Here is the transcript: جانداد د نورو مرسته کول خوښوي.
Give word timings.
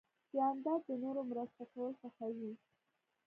جانداد 0.35 0.81
د 0.87 0.91
نورو 1.03 1.21
مرسته 1.31 1.63
کول 1.73 1.91
خوښوي. 1.99 2.53